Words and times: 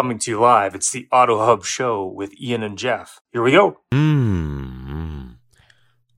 Coming 0.00 0.18
to 0.20 0.30
you 0.30 0.40
live, 0.40 0.74
it's 0.74 0.90
the 0.92 1.06
Auto 1.12 1.44
Hub 1.44 1.62
Show 1.62 2.06
with 2.06 2.32
Ian 2.40 2.62
and 2.62 2.78
Jeff. 2.78 3.20
Here 3.34 3.42
we 3.42 3.52
go. 3.52 3.80
Mm. 3.92 5.34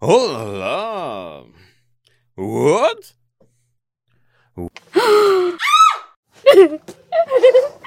Hola. 0.01 1.47
What? 2.37 3.13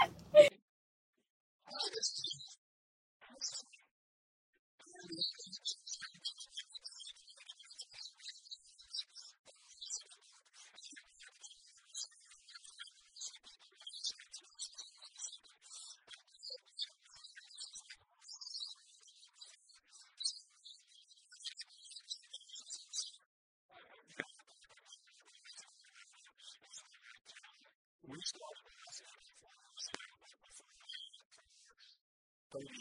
Terrific. 32.55 32.71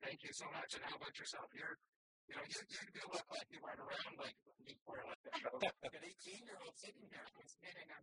Thank 0.00 0.24
you 0.24 0.32
so 0.32 0.48
much. 0.48 0.72
And 0.72 0.80
how 0.88 0.96
about 0.96 1.12
yourself? 1.20 1.44
You're, 1.52 1.76
you 2.24 2.32
know, 2.32 2.44
you, 2.48 2.56
you 2.72 2.88
do 2.88 3.04
look 3.12 3.28
like 3.28 3.44
you 3.52 3.60
run 3.60 3.76
around 3.76 4.16
like 4.16 4.32
before 4.64 5.04
like 5.04 5.20
left. 5.60 5.76
An 5.84 6.00
18 6.00 6.40
year 6.40 6.56
old 6.64 6.72
sitting 6.72 7.04
here 7.04 7.28
who's 7.36 7.52
getting 7.60 7.84
on. 7.92 8.00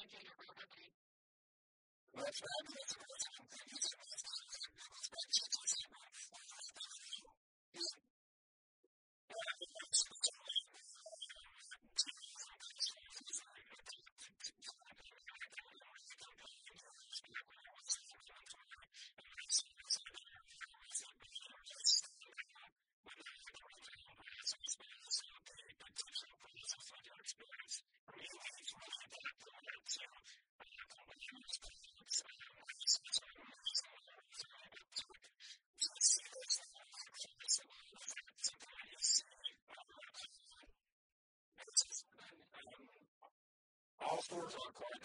A 0.00 0.08
all 2.16 3.29
stores 44.30 44.54
are 44.54 44.72
quite 44.78 45.02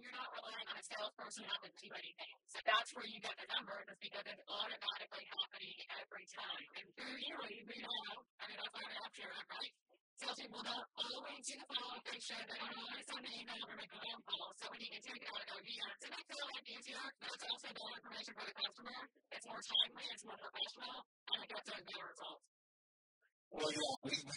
you're 0.00 0.16
not 0.16 0.32
relying 0.32 0.68
on 0.68 0.76
a 0.80 0.84
salesperson 0.84 1.44
to 1.44 1.68
do 1.76 1.88
anything. 1.92 2.32
So 2.48 2.58
that's 2.64 2.88
where 2.96 3.04
you 3.04 3.20
get 3.20 3.36
the 3.36 3.48
numbers 3.52 3.84
is 3.92 4.00
because 4.00 4.24
it's 4.24 4.44
automatically 4.48 5.26
happening 5.28 5.76
every 6.00 6.24
time. 6.32 6.68
And 6.72 6.88
usually 7.20 7.68
we 7.68 7.76
know, 7.84 8.00
I 8.40 8.48
mean, 8.48 8.56
that's 8.56 8.72
why 8.72 8.80
we 8.80 8.96
have 8.96 9.12
to, 9.12 9.24
right? 9.28 9.72
Salespeople 10.24 10.62
don't 10.62 10.88
always 10.94 11.42
do 11.44 11.58
the 12.24 12.32
picture. 12.32 12.48
They 12.48 12.56
don't 12.56 12.78
always 12.80 13.04
send 13.04 13.24
an 13.24 13.34
email 13.36 13.60
or 13.68 13.76
make 13.76 13.92
a 13.92 14.00
call. 14.24 14.48
So 14.56 14.64
when 14.72 14.80
you 14.80 14.90
can 14.96 15.02
take 15.04 15.24
out 15.28 15.44
yeah, 15.44 15.92
to 15.92 16.08
make 16.08 16.24
the 16.24 16.38
life 16.40 16.64
easier, 16.64 17.04
that's 17.20 17.44
also 17.44 17.68
better 17.68 17.94
information 18.00 18.32
for 18.32 18.44
the 18.48 18.56
customer. 18.56 18.98
It's 19.28 19.44
more 19.44 19.62
timely, 19.64 20.06
it's 20.08 20.24
more 20.24 20.38
professional, 20.40 20.96
and 21.04 21.38
it 21.44 21.48
gets 21.52 21.68
us 21.68 21.82
better 21.84 22.06
results. 22.08 22.44
Well, 23.54 23.70
yeah, 23.70 23.94
we, 24.08 24.12
we 24.24 24.36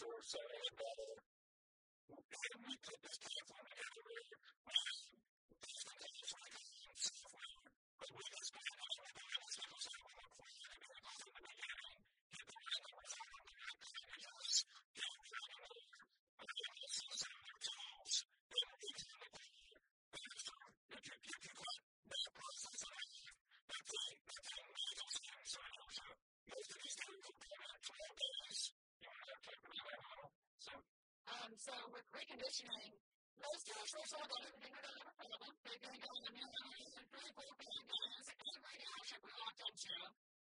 source 0.00 0.32
of 0.32 0.48
better. 0.80 1.12
And 1.20 2.60
we 2.64 2.72
put 2.80 2.98
this 3.04 3.20
platform 3.20 3.68
together 3.68 4.00
but 8.00 8.08
we 8.16 8.22
just 8.32 8.48
got 8.48 8.64
out 8.64 8.96
of 8.96 9.12
the 9.12 9.24
house 9.28 9.56
and 9.60 9.68
was 9.76 9.86
able 9.92 10.12
to 10.16 10.24
for 10.40 10.48
you 10.56 10.72
to 10.72 10.88
go 10.88 11.04
from 11.04 11.36
the 11.36 11.44
beginning, 11.52 12.00
get 12.32 12.48
the 12.48 12.56
right 12.64 12.80
numbers 12.80 13.12
out 13.12 13.28
of 13.28 13.44
the 13.44 13.60
yes, 14.24 14.64
get 14.96 15.04
the 15.04 15.28
right 15.36 15.52
number, 15.52 16.00
and 16.40 16.48
then 16.48 16.70
also 16.80 17.04
some 17.20 17.34
of 17.36 17.44
their 17.44 17.60
tools, 17.60 18.14
then 18.24 18.68
we 18.80 18.88
can 18.96 19.08
look 19.20 19.36
at 19.36 19.52
if 20.96 21.04
you 21.04 21.16
if 21.28 21.40
you 21.44 21.52
got 21.60 21.76
that 22.08 22.28
process 22.40 22.80
on 22.88 23.04
that 23.68 23.84
thing, 23.84 24.16
that 24.16 24.44
thing 24.48 24.64
made 24.64 24.96
those 24.96 25.18
things 25.28 25.50
so 25.52 25.60
most 25.60 26.72
of 26.72 26.78
these 26.88 26.96
things 27.04 27.20
will 27.20 27.36
come 27.36 27.60
out 27.68 27.84
12 27.84 28.16
days 28.16 28.80
so, 30.60 30.72
um, 31.28 31.48
so 31.60 31.76
with 31.92 32.08
reconditioning, 32.16 32.96
most 33.36 33.62
tourists 33.68 33.92
will 33.92 34.08
sort 34.08 34.24
of 34.24 34.40
everything 34.48 34.72
without 34.80 34.96
ever 34.96 35.12
problem. 35.12 35.52
They're 35.60 35.82
going 35.84 35.92
to 35.92 36.04
go 36.08 36.12
in 36.16 36.24
the 36.24 36.34
middle 36.40 36.56
and 36.96 37.04
really 37.12 37.32
cool 37.36 37.52
big 37.60 37.84
guys. 37.84 38.26
Every 38.32 38.76
dealership 38.80 39.20
we 39.20 39.32
walked 39.36 39.60
into, 39.60 39.96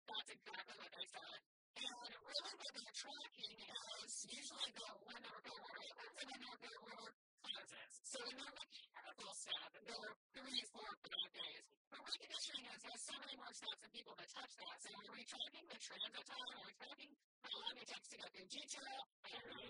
that's 0.05 0.29
exactly 0.29 0.75
what 0.77 0.91
they 0.93 1.07
said. 1.09 1.39
And 1.81 2.13
really 2.13 2.53
what 2.61 2.71
they're 2.77 2.93
tracking 2.93 3.57
is 3.57 4.11
usually 4.29 4.69
the 4.69 4.85
repair 5.33 5.57
order 5.57 5.81
opens 5.81 6.13
and 6.13 6.27
then 6.29 6.39
the 6.45 6.49
repair 6.53 6.77
order 6.77 7.09
closes. 7.41 7.91
So 8.05 8.17
when 8.29 8.35
they're 8.37 8.53
looking 8.53 8.87
at 8.93 9.03
a 9.09 9.13
full 9.17 9.33
step, 9.33 9.69
they're 9.89 10.13
three, 10.37 10.61
four, 10.69 10.89
five 10.93 11.31
days. 11.33 11.63
But 11.89 12.01
reconditioning 12.05 12.65
is 12.69 12.79
there's 12.85 13.03
so 13.09 13.15
many 13.17 13.33
more 13.33 13.53
steps 13.57 13.81
and 13.81 13.91
people 13.97 14.13
that 14.13 14.29
touch 14.29 14.53
that. 14.61 14.77
So 14.77 14.89
are 14.93 15.09
we 15.09 15.25
tracking 15.25 15.65
the 15.73 15.79
transit 15.81 16.25
time? 16.29 16.49
Are 16.53 16.65
we 16.69 16.73
tracking 16.77 17.11
how 17.41 17.55
long 17.65 17.75
it 17.81 17.87
takes 17.89 18.07
to 18.13 18.17
go 18.21 18.27
through 18.29 18.49
detail? 18.53 19.68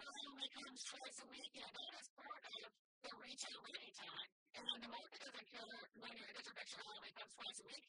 Once, 0.56 0.82
twice 0.90 1.18
a 1.22 1.28
week, 1.30 1.52
that 1.62 1.94
is 2.00 2.08
part 2.18 2.44
of 2.50 2.70
the 3.06 3.12
retail 3.22 3.60
ready 3.70 3.92
time. 3.94 4.30
And 4.58 4.64
when 4.66 4.80
the 4.82 4.90
market 4.90 5.20
doesn't 5.22 5.48
care 5.50 5.78
when 6.00 6.14
your 6.18 6.32
distribution 6.34 6.80
only 6.90 7.12
comes 7.14 7.34
twice 7.38 7.60
a 7.60 7.66
week, 7.70 7.86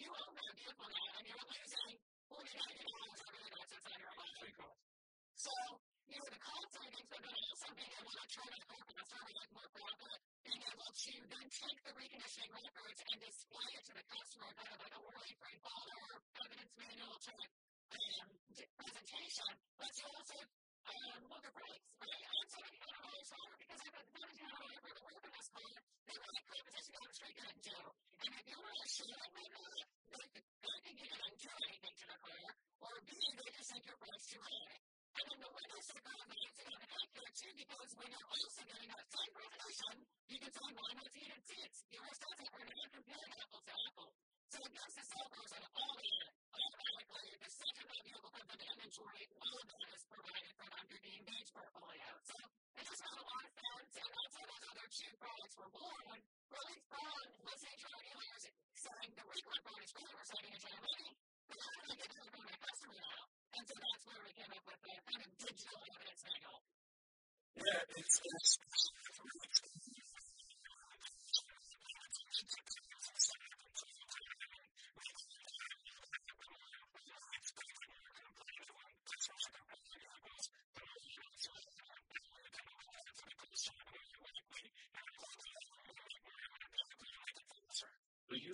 you 0.00 0.08
own 0.08 0.32
that 0.32 0.52
vehicle 0.56 0.88
now 0.88 1.08
and 1.20 1.24
you're 1.28 1.46
losing 1.52 1.92
forty 2.32 2.54
nine 2.56 2.78
dollars 2.80 3.20
every 3.28 3.44
day 3.44 3.64
that's 3.68 3.86
on 3.92 3.98
your 4.00 4.14
monthly 4.16 4.52
cost. 4.56 4.82
So, 5.36 5.52
you 6.08 6.16
know, 6.16 6.28
the 6.32 6.40
cost 6.40 6.68
savings 6.72 7.08
going 7.12 7.24
to 7.28 7.32
also 7.32 7.68
be 7.76 7.86
able 7.92 8.14
to 8.16 8.24
turn 8.32 8.52
it 8.56 8.64
over 8.72 8.92
and 8.96 9.06
start 9.12 9.28
like 9.36 9.52
more 9.52 9.70
profit, 9.76 10.18
being 10.48 10.62
able 10.64 10.90
to 10.96 11.12
then 11.28 11.46
take 11.52 11.78
the 11.82 11.92
reconditioning 11.92 12.50
records 12.56 13.00
and 13.04 13.18
display 13.20 13.68
it 13.76 13.82
to 13.84 13.92
the 14.00 14.06
customer 14.08 14.48
kind 14.56 14.70
of 14.72 14.78
like 14.80 14.94
a 14.96 15.02
really 15.02 15.32
free 15.36 15.58
folder, 15.60 16.08
evidence 16.40 16.72
manual 16.80 17.16
type 17.20 17.52
um, 17.92 18.28
presentation, 18.80 19.50
but 19.76 19.92
you 19.92 20.06
also 20.08 20.38
um, 20.82 21.20
look 21.30 21.44
at 21.46 21.54
rates, 21.54 21.88
right? 22.02 22.24
I'm 22.32 22.48
saying 22.52 22.76
kind 22.82 22.96
of 22.96 23.02
really 23.06 23.24
sorry 23.28 23.54
because 23.62 23.82
if 23.82 23.94
it's 24.02 24.12
not 24.12 24.26
a 24.26 24.34
town 24.42 24.58
over 24.62 24.90
the 24.92 25.02
work 25.02 25.22
in 25.22 25.32
this 25.32 25.48
car, 25.52 25.74
they 26.02 26.16
were 26.18 26.32
like 26.32 26.46
competition 26.52 26.92
down 26.92 27.06
the 27.06 27.14
street 27.14 27.36
going 27.38 27.52
to 27.52 27.62
do. 27.62 27.78
And 28.22 28.30
if 28.32 28.44
you're 28.50 28.66
not 28.66 28.88
sure 28.92 29.12
like 29.12 29.32
that, 29.32 29.62
they 30.12 30.76
think 30.82 30.96
you're 31.02 31.12
going 31.12 31.32
to 31.32 31.42
do 31.42 31.50
anything 31.62 31.94
to 32.02 32.06
the 32.12 32.18
car, 32.22 32.46
or 32.82 32.94
B, 33.06 33.10
they 33.12 33.48
just 33.52 33.68
think 33.72 33.84
your 33.86 33.98
price 34.02 34.24
too 34.26 34.42
high. 34.42 34.76
And 35.12 35.24
then 35.28 35.38
the 35.44 35.52
windows 35.52 35.86
are 35.92 36.02
going 36.02 36.20
to 36.22 36.28
be 36.32 36.40
accurate 36.42 37.34
too 37.36 37.52
because 37.52 37.90
when 38.00 38.08
you're 38.10 38.28
also 38.32 38.62
getting 38.64 38.90
that 38.90 39.06
same 39.12 39.32
resolution, 39.32 39.94
you 40.32 40.38
can 40.40 40.52
find 40.56 40.72
why 40.72 40.90
not 40.96 41.10
heated 41.12 41.42
seats. 41.46 41.78
Your 41.92 42.04
response 42.08 42.42
are 42.42 42.58
going 42.58 42.72
to 42.72 42.88
compare 42.96 43.26
apples 43.38 43.64
to 43.68 43.74
apples. 43.76 44.14
So 44.52 44.58
it 44.62 44.72
goes 44.72 44.92
to 44.96 45.02
cell 45.04 45.26
phones 45.32 45.52
and 45.52 45.64
all 45.72 45.92
the 45.96 46.10
automatically 46.52 47.28
the 47.40 47.50
second 47.52 47.86
that 47.88 48.00
vehicle 48.04 48.32
comes 48.32 48.50
into 48.52 48.66
inventory, 48.72 49.22
all 49.36 49.56
of 49.56 49.66
that 49.72 49.88
is 49.92 50.02
provided 50.08 50.52
from 50.56 50.70
under 50.72 50.98
the 51.02 51.12
Engage 51.12 51.50
portfolio. 51.52 52.08
So 52.24 52.36
it 52.72 52.84
just 52.88 53.02
made 53.02 53.18
a 53.20 53.26
lot 53.28 53.42
of 53.42 53.52
sense, 53.52 53.92
and 54.00 54.10
that's 54.12 54.34
how 54.36 54.44
those 54.48 54.64
other 54.72 54.88
were 55.62 55.70
born. 55.78 56.18
Really 56.50 56.78
to 57.78 57.86
our 57.86 58.02
dealers 58.02 58.44
saying 58.74 59.12
the 59.14 59.22
regular 59.22 59.60
is 59.78 59.92
really 59.94 60.14
receiving 60.18 60.54
a 60.58 60.60
money, 60.82 61.10
but 61.46 61.58
I 61.62 61.94
get 62.02 62.10
my 62.34 62.56
customer 62.66 62.98
now? 62.98 63.22
And 63.54 63.64
so 63.70 63.74
that's 63.78 64.02
where 64.10 64.22
we 64.26 64.32
came 64.34 64.52
up 64.58 64.64
with 64.66 64.80
the 64.82 64.94
kind 65.06 65.22
of 65.22 65.30
digital 65.38 65.78
evidence 65.86 66.22
manual. 66.26 66.60
Yeah, 67.62 67.94
it's, 67.94 68.16
it's 68.26 68.52
the 68.58 69.22
used 69.22 69.51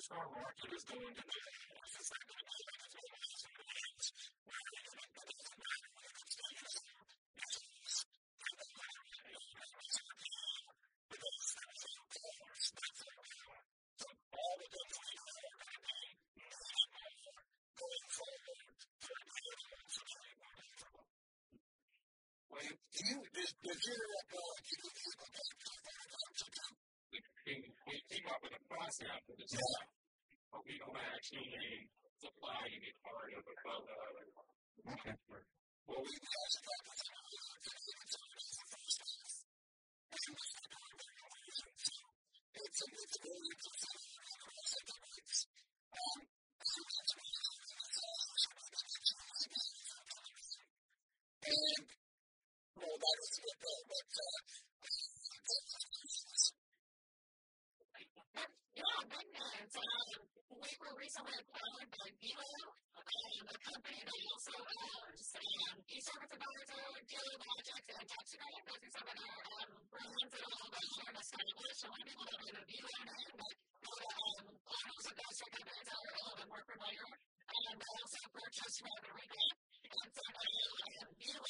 car 0.07 0.31
market 0.31 0.71
is 0.77 0.85
going 0.85 1.15
to 1.15 1.23
you, 23.09 23.17
did, 23.35 23.51
did 23.63 23.79
you, 23.87 23.95
we 27.13 27.97
came 28.11 28.29
for 28.89 29.05
but 30.49 30.65
we 30.65 30.81
actually 31.13 31.45
part 33.05 33.29
of 33.37 33.45
Okay. 34.89 35.13
Well, 35.85 36.01
we 36.01 36.15
it's 42.59 42.81
a 42.81 42.89
it's 42.89 43.17
very 43.21 43.53
um, 45.93 46.25
and 51.45 51.85
well, 52.73 52.97
that 52.97 53.17
is 53.21 53.37
what 53.45 53.57
the 53.61 53.73
what 53.85 54.09
uh, 54.17 54.49
Yeah, 58.79 58.99
big 59.11 59.27
names. 59.35 59.75
Um, 59.77 60.98
recently 61.09 61.41
acquired 61.41 61.89
by 61.89 62.09
Vehlo, 62.21 62.69
um, 62.69 63.49
a 63.49 63.57
company 63.65 63.97
that 63.97 64.13
also 64.29 64.57
owns 64.61 65.29
um, 65.41 65.77
e-service 65.89 66.33
advisor, 66.37 66.85
Dealogic, 67.09 67.85
and 67.97 68.07
Taxigram. 68.13 68.61
Those 68.69 68.83
are 68.85 68.93
some 68.93 69.09
of 69.09 69.17
our 69.17 69.41
um, 69.57 69.73
brands 69.89 70.33
that 70.37 70.45
all 70.45 70.65
of 70.69 70.73
us 70.77 70.93
are 71.01 71.15
established. 71.17 71.81
A 71.81 71.89
lot 71.89 71.97
of 71.97 72.07
people 72.13 72.27
don't 72.29 72.45
know 72.45 72.61
the 72.61 72.65
name, 72.69 73.37
but 73.41 74.01
um, 74.05 74.53
autos 74.69 75.05
and 75.09 75.17
those 75.17 75.39
companies 75.49 75.89
are 75.89 75.97
a 75.97 76.13
little 76.13 76.37
bit 76.37 76.49
more 76.53 76.65
familiar. 76.77 77.09
Um, 77.09 77.75
they 77.81 77.89
also 77.89 78.21
purchased 78.29 78.79
Rapid 78.85 79.13
Recon. 79.17 79.49
And 79.89 80.11
so 80.13 80.25
um, 80.29 81.09
Vehlo 81.17 81.41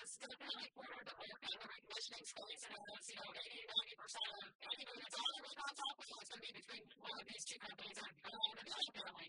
has 0.00 0.12
definitely 0.24 0.68
cornered 0.72 1.04
the 1.04 1.16
market 1.20 1.52
in 1.52 1.58
the 1.60 1.68
reconditioning 1.68 2.24
space 2.24 2.62
and 2.64 2.80
has, 2.80 3.04
you 3.12 3.18
know, 3.20 3.28
80 3.44 3.76
90% 3.76 4.16
of 4.16 4.48
anyone 4.72 4.98
that's 5.04 5.16
on 5.20 5.30
the 5.36 5.42
recon 5.44 5.72
software 5.76 6.20
is 6.22 6.28
going 6.30 6.40
to 6.40 6.46
be 6.46 6.52
between 6.56 6.84
one 6.96 7.18
of 7.20 7.26
these 7.26 7.44
two 7.44 7.58
companies 7.60 7.98
and 8.00 8.12
one 8.16 8.56
of 8.56 8.64
the 8.64 8.72
other 8.72 8.92
family. 8.96 9.28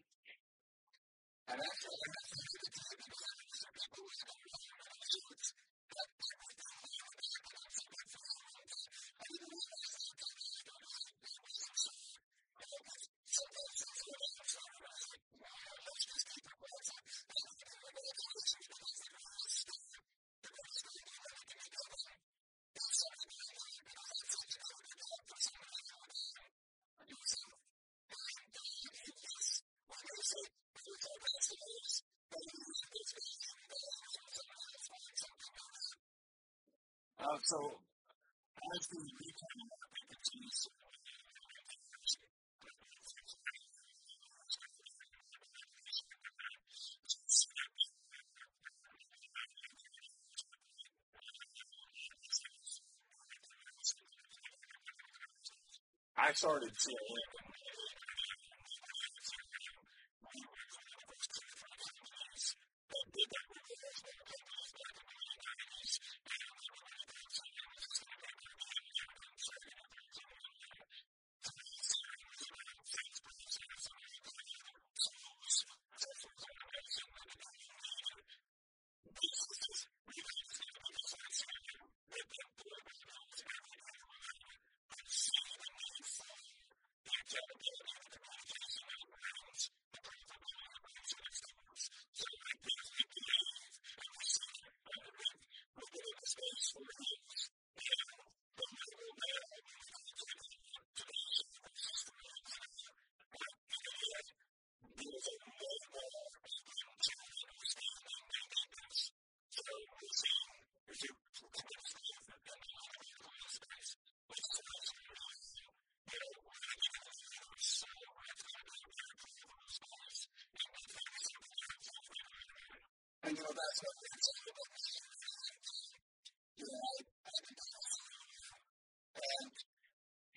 And 1.58 1.66
actually, 1.66 2.17
Uh, 37.38 37.40
so, 37.44 37.58
as 38.74 38.88
the 38.88 38.98
I 56.18 56.34
started 56.34 56.72
seeing 56.76 56.98
So, 96.56 96.80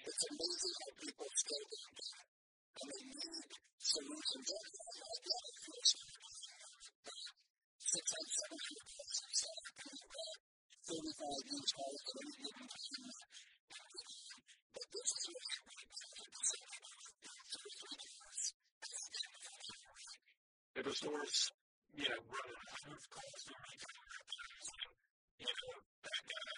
it's 0.07 0.25
amazing 0.31 0.75
how 1.19 1.40
people 1.51 1.83
stay 1.83 1.99
down 1.99 2.31
and 2.79 2.89
they 2.91 3.03
need 3.11 3.51
solutions 3.83 4.49
everywhere. 4.55 4.95
Like 5.03 5.23
that, 5.27 5.43
if 5.51 5.67
you're 5.67 5.83
six 7.91 8.07
hundred, 8.15 8.31
seven 8.39 8.59
hundred 8.61 8.87
places 8.87 9.35
that 9.43 9.59
are 9.59 9.75
doing 9.83 10.11
that, 10.15 10.37
35 10.87 11.51
years 11.51 11.71
old, 11.75 11.99
and 11.99 12.23
only 12.23 12.39
living 12.39 12.71
in 12.71 13.11
but 14.71 14.87
this 14.95 15.11
is 15.11 15.25
what 15.27 15.43
I 15.43 15.59
want 15.67 15.91
If 20.79 20.87
a 20.87 20.95
store's, 20.95 21.51
you 21.99 22.07
know, 22.07 22.21
running 22.31 22.63
out 22.63 22.95
of 22.95 23.03
calls 23.11 23.43
to 23.43 23.55
make 23.59 23.83
you 25.41 25.51
know, 25.51 25.75
that 26.07 26.23
guy 26.31 26.51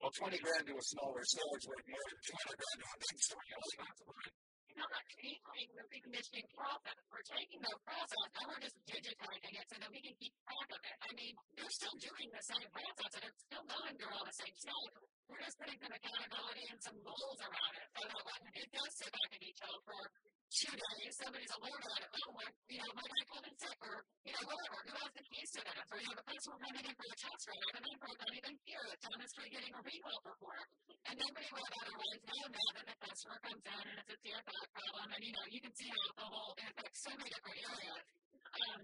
Well, 0.00 0.16
20 0.16 0.32
grand 0.40 0.64
to 0.64 0.72
a 0.72 0.84
smaller 0.96 1.20
store 1.28 1.54
is 1.60 1.66
worth 1.68 1.84
more 1.84 2.04
than 2.08 2.18
200 2.24 2.56
grand 2.56 2.78
to 2.80 2.86
a 2.88 2.98
big 3.04 3.18
store. 3.20 3.44
You 3.44 3.56
only 3.60 3.76
have 3.84 3.96
to 4.00 4.04
buy 4.08 4.26
We're 4.80 4.92
not 4.96 5.06
changing 5.12 5.70
the 5.76 5.84
reconditioning 5.92 6.48
process. 6.56 6.96
We're 7.12 7.28
taking 7.28 7.60
the 7.60 7.74
process 7.84 8.28
and 8.32 8.44
we're 8.48 8.64
just 8.64 8.80
digitizing 8.88 9.54
it 9.60 9.66
so 9.68 9.76
that 9.76 9.90
we 9.92 10.00
can 10.00 10.16
keep 10.16 10.32
track 10.40 10.68
of 10.72 10.80
it. 10.80 10.96
I 11.04 11.10
mean, 11.20 11.34
they're 11.52 11.76
still 11.76 11.96
doing 12.00 12.28
the 12.32 12.44
same 12.48 12.68
process 12.72 13.12
and 13.12 13.24
it's 13.28 13.42
still 13.44 13.66
going 13.68 13.94
through 14.00 14.12
all 14.16 14.24
the 14.24 14.38
same 14.40 14.56
stuff. 14.56 14.88
We're 15.28 15.44
just 15.44 15.56
putting 15.60 15.78
some 15.84 15.92
accountability 15.92 16.64
and 16.72 16.80
some 16.80 16.98
goals 17.04 17.40
around 17.44 17.74
it 17.76 17.88
so 17.92 18.02
that 18.08 18.22
when 18.24 18.40
it 18.56 18.68
does 18.72 18.92
sit 19.04 19.10
back 19.12 19.30
and 19.36 19.44
each 19.44 19.60
other 19.60 19.80
for 19.84 20.00
two 20.50 20.74
days, 20.80 21.12
somebody's 21.20 21.52
alert 21.60 21.84
on 21.92 21.98
it. 22.00 22.10
Oh, 22.24 22.32
my, 22.40 22.48
you 22.72 22.80
know, 22.80 22.92
my 22.96 23.04
guy 23.04 23.22
called 23.28 23.46
in 23.46 23.56
sick 23.60 23.78
or, 23.84 23.96
you 24.24 24.32
know, 24.32 24.44
whatever. 24.48 24.78
Who 24.80 24.92
has 24.96 25.12
the 25.12 25.24
keys 25.28 25.50
to 25.54 25.60
that? 25.60 25.84
So, 25.86 25.94
you 26.00 26.08
know, 26.08 26.16
the 26.18 26.26
customer 26.26 26.56
coming 26.56 26.84
in 26.88 26.94
for 26.96 27.06
the 27.06 27.18
test 27.20 27.44
even 27.52 27.84
here, 27.84 27.89
street 29.40 29.56
getting 29.56 29.72
a 29.72 29.80
recall 29.80 30.20
report. 30.28 30.68
And 31.08 31.16
nobody 31.16 31.48
would 31.48 31.64
have 31.64 31.76
otherwise 31.80 32.20
known 32.28 32.50
that. 32.52 32.72
The 32.76 32.96
customer 33.00 33.38
comes 33.40 33.64
in 33.64 33.84
and 33.88 33.96
it's 34.04 34.12
a 34.12 34.18
CFL 34.20 34.64
problem. 34.68 35.06
And, 35.16 35.22
you 35.24 35.32
know, 35.32 35.46
you 35.48 35.60
can 35.64 35.72
see 35.72 35.88
how 35.88 36.04
the 36.12 36.28
whole, 36.28 36.52
it 36.60 36.68
affects 36.68 37.00
so 37.00 37.12
many 37.16 37.30
different 37.32 37.58
areas. 37.64 38.04
Um, 38.36 38.80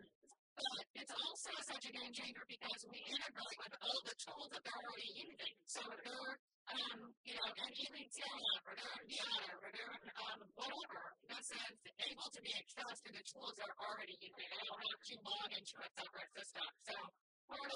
but 0.56 0.84
it's 0.96 1.12
also 1.12 1.52
such 1.68 1.84
a 1.84 1.92
game 1.92 2.12
changer 2.16 2.44
because 2.48 2.80
we 2.88 3.04
integrate 3.04 3.58
with 3.60 3.74
all 3.84 4.00
the 4.08 4.16
tools 4.16 4.48
that 4.56 4.62
they're 4.64 4.80
already 4.80 5.12
using. 5.28 5.54
So 5.68 5.80
if 5.92 6.00
they're, 6.00 6.34
um, 6.72 7.00
you 7.20 7.36
know, 7.36 7.48
an 7.52 7.72
EVT 7.76 8.16
app 8.24 8.64
or 8.64 8.74
they're 8.80 8.96
an 8.96 9.12
or 9.60 9.68
they're 9.76 9.96
um, 10.24 10.40
whatever, 10.56 11.02
this 11.28 11.52
is 11.52 11.72
able 12.00 12.28
to 12.32 12.40
be 12.40 12.52
accessed 12.56 13.04
to 13.04 13.12
the 13.12 13.24
tools 13.28 13.52
they're 13.60 13.76
already 13.84 14.16
using. 14.24 14.48
They 14.48 14.64
don't 14.64 14.84
have 14.88 15.02
to 15.04 15.16
log 15.20 15.50
into 15.52 15.74
a 15.84 15.88
separate 15.92 16.15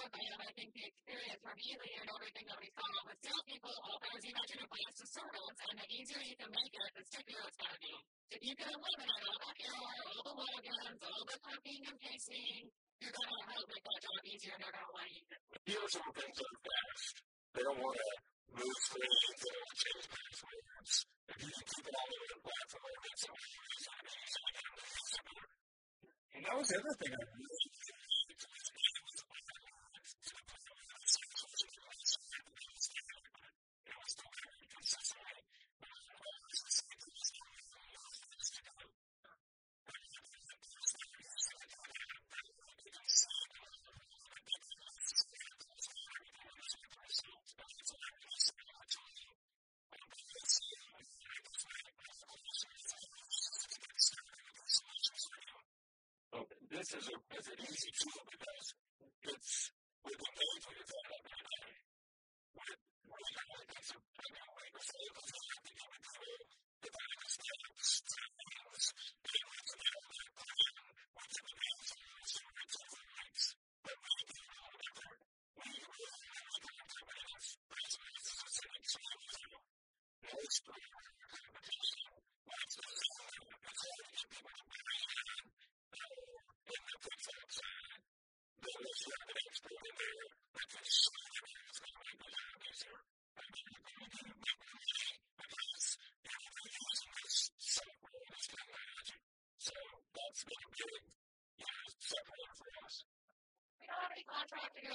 part 0.08 0.40
I 0.40 0.50
think 0.56 0.72
the 0.72 0.84
experience 0.88 1.40
from 1.44 1.56
Ely 1.60 1.90
and 2.00 2.08
everything 2.08 2.46
that 2.48 2.56
we 2.56 2.68
saw 2.72 2.88
with 3.04 3.18
salespeople, 3.20 3.76
as 4.00 4.22
you 4.24 4.32
mentioned, 4.32 4.62
applies 4.64 4.96
to 4.96 5.04
oh, 5.04 5.14
servants, 5.20 5.60
and 5.60 5.76
the 5.76 5.88
easier 5.92 6.22
you 6.24 6.36
can 6.40 6.50
make 6.56 6.72
it, 6.72 6.90
the 6.96 7.04
stickier 7.04 7.42
it's 7.44 7.58
going 7.60 7.74
to 7.76 7.80
be. 7.84 7.94
If 8.32 8.40
you 8.40 8.54
can 8.56 8.70
eliminate 8.72 9.24
all 9.28 9.38
the 9.44 9.52
error, 9.60 9.96
all 10.08 10.24
the 10.24 10.34
logins, 10.40 11.00
all 11.04 11.24
the 11.28 11.38
copying 11.44 11.84
and 11.84 11.98
pasting, 12.00 12.64
you're 12.96 13.12
going 13.12 13.28
to 13.28 13.44
help 13.44 13.66
make 13.68 13.84
that 13.84 14.00
job 14.00 14.20
easier 14.24 14.54
and 14.56 14.62
they're 14.64 14.72
going 14.72 14.88
to 14.88 14.94
want 14.96 15.04
to 15.04 15.12
use 15.20 15.30
it. 15.36 15.40
Dealers 15.68 15.94
are 16.00 16.12
things 16.16 16.36
that 16.40 16.48
are 16.48 16.60
fast. 16.64 17.14
They 17.50 17.64
don't 17.68 17.80
want 17.84 17.96
to 18.00 18.08
move 18.56 18.78
screens, 18.80 19.36
they 19.36 19.50
don't 19.52 19.60
want 19.60 19.68
to 19.68 19.80
change 19.84 20.06
passwords. 20.08 20.92
If 21.28 21.36
you 21.44 21.50
can 21.50 21.66
keep 21.68 21.84
it 21.84 21.94
all 22.00 22.08
in 22.08 22.24
one 22.24 22.40
platform, 22.40 23.00
it's 23.04 23.20
so 23.20 23.32
easy 23.36 23.60
to 23.60 23.68
use 23.68 23.84
it. 23.84 24.50
And 26.30 26.42
that 26.48 26.56
was 26.56 26.68
the 26.72 26.78
other 26.80 26.94
thing 26.96 27.12
I 27.12 27.20
really 27.20 27.79
this 56.80 56.94
is 56.94 57.10
a 57.12 57.38
is 57.38 57.46
an 57.46 57.60
easy 57.60 58.39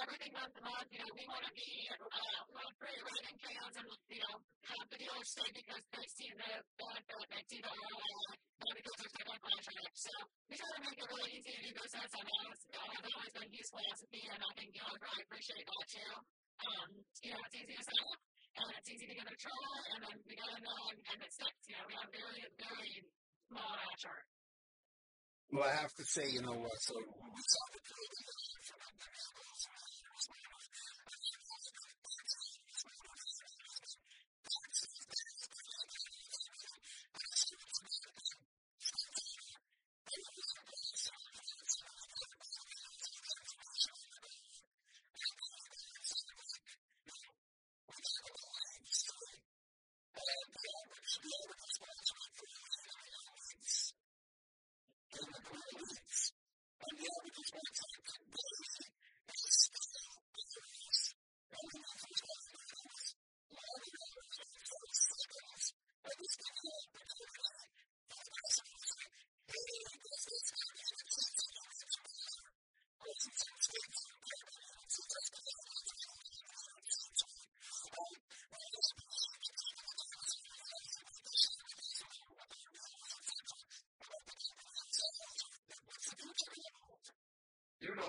everything 0.05 0.33
to 0.37 0.61
month. 0.61 0.89
You 0.93 1.01
know, 1.01 1.11
we 1.17 1.25
want 1.25 1.43
to 1.49 1.53
be 1.57 1.69
uh, 1.89 2.69
free 2.77 2.99
writing 3.01 3.37
cans 3.41 3.75
and, 3.81 3.89
you 3.89 4.21
know, 4.21 4.35
have 4.37 4.85
the 4.93 4.97
dealers 5.01 5.29
stay 5.33 5.49
because 5.49 5.83
they 5.89 6.05
see 6.13 6.29
the 6.29 6.51
benefit, 6.77 7.25
they 7.33 7.43
see 7.49 7.61
the 7.65 7.73
ROI, 7.73 8.13
not 8.61 8.73
because 8.77 8.95
they're 9.01 9.29
on 9.33 9.39
contract. 9.41 9.95
So 9.97 10.13
we 10.45 10.53
try 10.61 10.69
to 10.77 10.81
make 10.85 10.97
it 11.01 11.07
really 11.09 11.31
easy 11.33 11.51
to 11.57 11.61
do 11.65 11.71
business. 11.73 12.11
I 12.13 12.21
know 12.21 12.53
it's 12.53 12.65
uh, 12.69 13.13
always 13.17 13.33
been 13.33 13.49
his 13.49 13.69
philosophy, 13.73 14.23
and 14.29 14.39
I 14.45 14.51
think 14.53 14.69
dealers 14.77 15.01
really 15.01 15.23
appreciate 15.25 15.65
that 15.65 15.87
too. 15.89 16.13
Um, 16.55 16.89
you 17.25 17.29
know, 17.33 17.41
it's 17.41 17.55
easy 17.57 17.73
to 17.73 17.83
set 17.85 17.99
up, 18.05 18.19
and 18.61 18.67
it's 18.77 18.89
easy 18.93 19.05
to 19.09 19.15
give 19.17 19.25
it 19.25 19.33
a 19.33 19.39
try, 19.41 19.73
and 19.89 19.99
then 20.05 20.15
we 20.21 20.33
got 20.37 20.51
to 20.53 20.61
know 20.61 20.81
and, 20.93 20.99
and 21.01 21.17
it 21.25 21.31
sticks. 21.33 21.65
You 21.65 21.75
know, 21.81 21.85
we 21.89 21.93
have 21.97 22.09
very, 22.13 22.41
very 22.61 22.93
small 23.49 23.73
ad 23.73 23.97
chart. 23.97 24.25
Well, 25.49 25.65
I 25.65 25.73
have 25.81 25.93
to 25.97 26.05
say, 26.05 26.29
you 26.29 26.41
know 26.45 26.57
what? 26.57 26.77
So 26.83 26.93
we 26.93 27.41
saw 27.41 27.63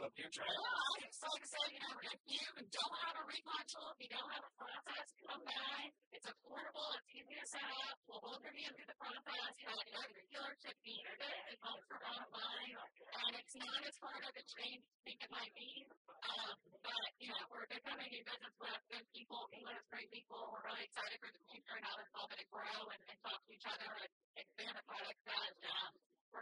the 0.06 0.14
future. 0.14 0.46
Well, 0.46 0.92
it's 1.02 1.18
so 1.18 1.26
know, 1.26 1.98
If 1.98 2.20
you 2.30 2.46
don't 2.62 2.96
have 3.02 3.16
a 3.18 3.24
remodel, 3.26 3.84
if 3.90 3.98
you 3.98 4.10
don't 4.14 4.30
have 4.30 4.44
a 4.46 4.52
process, 4.54 5.06
come 5.26 5.42
by. 5.42 5.78
It's 6.14 6.28
affordable. 6.30 6.88
It's 6.94 7.10
easy 7.10 7.34
to 7.34 7.46
set 7.50 7.66
up. 7.66 7.96
We'll 8.06 8.22
welcome 8.22 8.54
you 8.54 8.70
through 8.70 8.86
the 8.86 8.98
process. 9.02 9.50
You 9.58 9.66
know, 9.66 9.78
you 9.82 9.94
have 9.98 10.10
your 10.14 10.26
dealership 10.30 10.76
meter, 10.86 11.14
it 11.50 11.58
comes 11.58 11.82
from 11.90 12.02
online, 12.06 12.72
and 12.78 13.32
it's 13.34 13.54
not 13.58 13.82
as 13.82 13.96
hard 13.98 14.22
of 14.22 14.30
a 14.30 14.44
change 14.46 14.82
as 14.86 14.98
think 15.02 15.18
it 15.26 15.32
might 15.34 15.54
be. 15.58 15.70
Um, 16.06 16.54
but, 16.86 17.08
you 17.18 17.28
know, 17.34 17.42
we're 17.50 17.66
becoming 17.66 18.10
a 18.10 18.20
business 18.22 18.54
with 18.62 18.82
good 18.86 19.06
people, 19.10 19.42
with 19.50 19.86
great 19.90 20.10
people. 20.14 20.38
We're 20.54 20.70
really 20.70 20.86
excited 20.86 21.18
for 21.18 21.30
the 21.34 21.42
future 21.50 21.74
and 21.82 21.82
how 21.82 21.94
this 21.98 22.10
all 22.14 22.30
going 22.30 22.42
to 22.46 22.50
grow 22.54 22.78
and, 22.94 23.02
and 23.10 23.18
talk 23.26 23.42
to 23.42 23.50
each 23.50 23.66
other 23.66 23.90
and 23.90 24.10
expand 24.38 24.70
the 24.70 24.84
product 24.86 25.18
strategy 25.26 25.75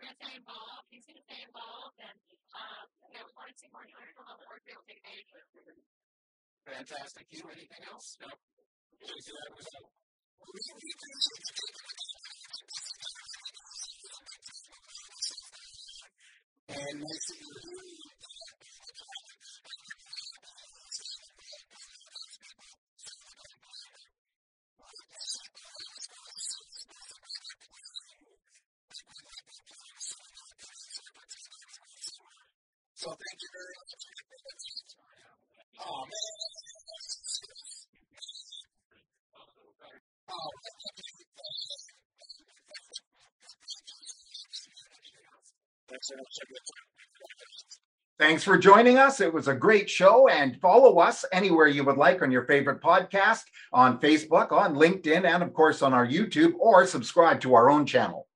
going 0.05 0.13
to 0.13 0.21
stay 0.21 0.37
involved. 0.37 0.85
He's 0.93 1.05
going 1.09 1.17
to 1.17 1.25
stay 1.25 1.41
involved, 1.49 1.97
and 1.97 2.19
um, 2.53 2.85
you 3.09 3.17
know, 3.17 3.25
we 3.25 3.33
want 3.33 3.49
to 3.49 3.57
see 3.57 3.73
more 3.73 3.89
the 3.89 3.97
be 3.97 4.73
able 4.77 4.85
to 4.85 4.93
engage. 4.93 5.29
Fantastic. 6.69 7.25
You 7.33 7.41
anything 7.49 7.83
else? 7.89 8.21
No. 8.21 8.29
And 16.69 17.01
next 17.01 18.04
So 33.05 33.11
thank 33.11 33.21
you 33.43 33.49
very 33.53 33.75
much. 33.77 34.01
Oh 35.85 36.05
man. 36.09 36.25
Oh, 40.31 40.49
Thanks 48.19 48.43
for 48.43 48.57
joining 48.57 48.97
us. 48.97 49.21
It 49.21 49.35
was 49.35 49.49
a 49.49 49.55
great 49.55 49.91
show 49.91 50.29
and 50.29 50.59
follow 50.63 50.99
us 50.99 51.27
anywhere 51.31 51.67
you 51.67 51.85
would 51.85 51.99
like 51.99 52.23
on 52.23 52.31
your 52.31 52.47
favorite 52.47 52.81
podcast, 52.81 53.43
on 53.71 54.01
Facebook, 54.01 54.51
on 54.51 54.77
LinkedIn, 54.77 55.27
and 55.27 55.43
of 55.43 55.53
course 55.53 55.83
on 55.83 55.93
our 55.93 56.07
YouTube 56.07 56.55
or 56.59 56.87
subscribe 56.87 57.43
to 57.43 57.55
our 57.55 57.69
own 57.69 57.85
channel. 57.85 58.27